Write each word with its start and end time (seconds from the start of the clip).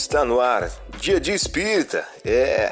Está 0.00 0.24
no 0.24 0.40
ar, 0.40 0.70
Dia 1.00 1.18
de 1.18 1.32
Espírita. 1.32 2.06
É 2.24 2.70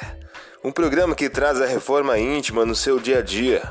um 0.62 0.71
programa 0.71 1.12
que 1.12 1.29
traz 1.29 1.61
a 1.61 1.66
reforma 1.66 2.16
íntima 2.16 2.64
no 2.64 2.72
seu 2.72 3.00
dia 3.00 3.18
a 3.18 3.21
dia. 3.21 3.62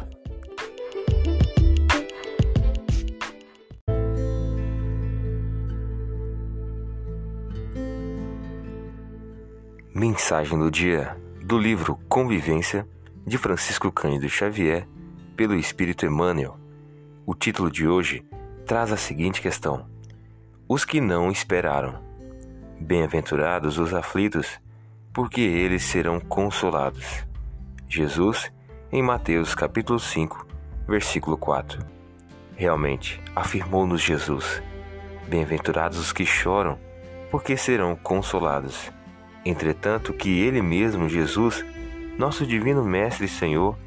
Mensagem 9.94 10.60
do 10.60 10.69
dia 10.69 11.15
do 11.42 11.58
livro 11.58 11.97
Convivência 12.10 12.85
de 13.26 13.37
Francisco 13.37 13.90
Cândido 13.90 14.28
Xavier, 14.28 14.85
pelo 15.37 15.56
Espírito 15.56 16.05
Emmanuel. 16.05 16.59
O 17.26 17.34
título 17.34 17.72
de 17.72 17.88
hoje 17.88 18.22
traz 18.66 18.91
a 18.91 18.98
seguinte 18.98 19.41
questão: 19.41 19.90
Os 20.67 20.84
que 20.84 20.99
não 20.99 21.31
esperaram. 21.31 22.05
Bem-aventurados 22.79 23.77
os 23.77 23.93
aflitos, 23.93 24.59
porque 25.13 25.39
eles 25.39 25.83
serão 25.83 26.20
consolados. 26.20 27.25
Jesus, 27.88 28.52
em 28.91 29.02
Mateus 29.02 29.55
capítulo 29.55 29.97
5, 29.97 30.45
versículo 30.88 31.38
4. 31.38 31.80
Realmente, 32.55 33.21
afirmou-nos 33.33 34.02
Jesus: 34.02 34.61
Bem-aventurados 35.27 35.97
os 35.97 36.11
que 36.11 36.25
choram, 36.25 36.77
porque 37.31 37.55
serão 37.55 37.95
consolados. 37.95 38.91
Entretanto, 39.45 40.13
que 40.13 40.41
ele 40.41 40.61
mesmo, 40.61 41.07
Jesus, 41.07 41.66
nosso 42.17 42.45
divino 42.45 42.83
mestre 42.83 43.25
e 43.25 43.30
Senhor, 43.30 43.77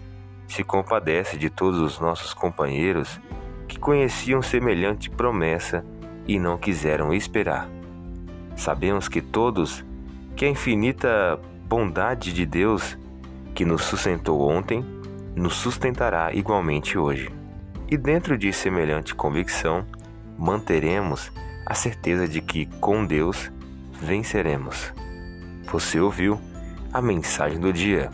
se 0.46 0.65
compadece 0.65 1.37
de 1.37 1.51
todos 1.51 1.79
os 1.79 2.01
nossos 2.01 2.32
companheiros 2.32 3.20
que 3.68 3.79
conheciam 3.79 4.41
semelhante 4.41 5.10
promessa 5.10 5.84
e 6.27 6.38
não 6.38 6.57
quiseram 6.57 7.12
esperar. 7.12 7.77
Sabemos 8.59 9.09
que 9.09 9.23
todos, 9.23 9.85
que 10.35 10.45
a 10.45 10.49
infinita 10.49 11.38
bondade 11.69 12.32
de 12.32 12.45
Deus 12.45 12.99
que 13.55 13.65
nos 13.65 13.85
sustentou 13.85 14.41
ontem, 14.41 14.85
nos 15.37 15.55
sustentará 15.55 16.35
igualmente 16.35 16.99
hoje. 16.99 17.30
E 17.88 17.97
dentro 17.97 18.37
de 18.37 18.52
semelhante 18.52 19.15
convicção, 19.15 19.87
manteremos 20.37 21.30
a 21.65 21.73
certeza 21.73 22.27
de 22.27 22.41
que 22.41 22.66
com 22.80 23.07
Deus 23.07 23.51
venceremos. 24.02 24.93
Você 25.71 26.01
ouviu 26.01 26.41
a 26.93 27.01
mensagem 27.01 27.60
do 27.60 27.73
dia. 27.73 28.10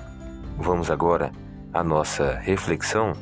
Vamos 0.58 0.90
agora 0.90 1.32
à 1.72 1.82
nossa 1.82 2.34
reflexão. 2.34 3.14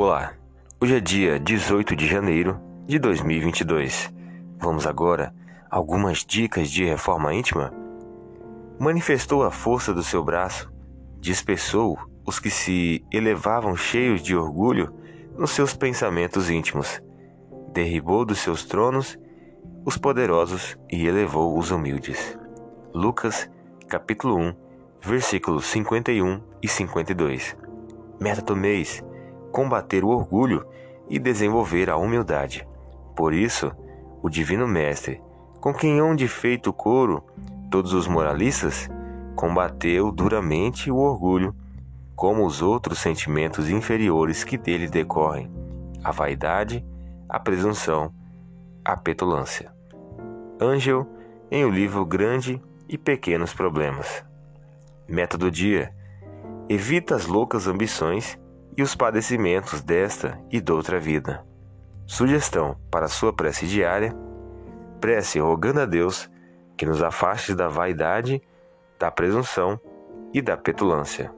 Olá, 0.00 0.32
hoje 0.80 0.94
é 0.94 1.00
dia 1.00 1.40
18 1.40 1.96
de 1.96 2.06
janeiro 2.06 2.60
de 2.86 3.00
2022. 3.00 4.14
Vamos 4.56 4.86
agora 4.86 5.34
a 5.68 5.76
algumas 5.76 6.24
dicas 6.24 6.70
de 6.70 6.84
reforma 6.84 7.34
íntima? 7.34 7.74
Manifestou 8.78 9.42
a 9.42 9.50
força 9.50 9.92
do 9.92 10.04
seu 10.04 10.22
braço, 10.22 10.72
dispersou 11.18 11.98
os 12.24 12.38
que 12.38 12.48
se 12.48 13.04
elevavam 13.12 13.74
cheios 13.74 14.22
de 14.22 14.36
orgulho 14.36 14.94
nos 15.36 15.50
seus 15.50 15.74
pensamentos 15.74 16.48
íntimos, 16.48 17.02
derribou 17.72 18.24
dos 18.24 18.38
seus 18.38 18.64
tronos 18.64 19.18
os 19.84 19.98
poderosos 19.98 20.78
e 20.88 21.08
elevou 21.08 21.58
os 21.58 21.72
humildes. 21.72 22.38
Lucas, 22.94 23.50
capítulo 23.88 24.36
1, 24.36 24.54
versículos 25.00 25.64
51 25.66 26.40
e 26.62 26.68
52. 26.68 27.56
Meta 28.20 28.42
do 28.42 28.54
mês 28.54 29.02
combater 29.52 30.04
o 30.04 30.08
orgulho 30.08 30.66
e 31.08 31.18
desenvolver 31.18 31.90
a 31.90 31.96
humildade. 31.96 32.66
Por 33.16 33.32
isso, 33.32 33.72
o 34.22 34.28
Divino 34.28 34.66
Mestre, 34.66 35.22
com 35.60 35.72
quem 35.72 35.98
hão 36.00 36.14
de 36.14 36.28
feito 36.28 36.72
coro 36.72 37.22
todos 37.70 37.92
os 37.92 38.06
moralistas, 38.06 38.88
combateu 39.34 40.10
duramente 40.10 40.90
o 40.90 40.96
orgulho, 40.96 41.54
como 42.16 42.44
os 42.44 42.62
outros 42.62 42.98
sentimentos 42.98 43.70
inferiores 43.70 44.42
que 44.42 44.58
dele 44.58 44.88
decorrem: 44.88 45.50
a 46.02 46.10
vaidade, 46.10 46.84
a 47.28 47.38
presunção, 47.38 48.12
a 48.84 48.96
petulância. 48.96 49.72
Ângel, 50.60 51.06
em 51.50 51.64
o 51.64 51.70
livro 51.70 52.04
Grande 52.04 52.60
e 52.88 52.98
Pequenos 52.98 53.54
Problemas. 53.54 54.24
Meta 55.06 55.38
do 55.38 55.50
dia: 55.50 55.94
evita 56.68 57.14
as 57.14 57.26
loucas 57.26 57.66
ambições 57.66 58.38
e 58.78 58.82
os 58.82 58.94
padecimentos 58.94 59.82
desta 59.82 60.40
e 60.52 60.60
doutra 60.60 61.00
vida. 61.00 61.44
Sugestão 62.06 62.76
para 62.88 63.08
sua 63.08 63.32
prece 63.32 63.66
diária: 63.66 64.14
prece 65.00 65.40
rogando 65.40 65.80
a 65.80 65.84
Deus 65.84 66.30
que 66.76 66.86
nos 66.86 67.02
afaste 67.02 67.56
da 67.56 67.66
vaidade, 67.66 68.40
da 68.96 69.10
presunção 69.10 69.80
e 70.32 70.40
da 70.40 70.56
petulância. 70.56 71.34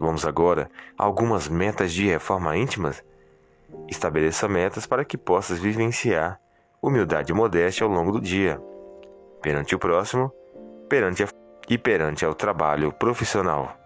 Vamos 0.00 0.26
agora 0.26 0.68
a 0.98 1.04
algumas 1.04 1.48
metas 1.48 1.92
de 1.92 2.08
reforma 2.08 2.56
íntimas? 2.56 3.04
Estabeleça 3.88 4.48
metas 4.48 4.84
para 4.84 5.04
que 5.04 5.16
possas 5.16 5.60
vivenciar 5.60 6.40
humildade 6.82 7.30
e 7.30 7.34
modéstia 7.34 7.84
ao 7.84 7.90
longo 7.90 8.12
do 8.12 8.20
dia, 8.20 8.60
perante 9.40 9.76
o 9.76 9.78
próximo, 9.78 10.32
perante 10.88 11.22
a 11.22 11.28
e 11.68 11.78
perante 11.78 12.24
ao 12.24 12.34
trabalho 12.34 12.92
profissional. 12.92 13.85